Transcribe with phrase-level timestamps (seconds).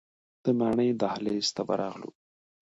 [0.43, 2.09] د ماڼۍ دهلیز ته ورغلو.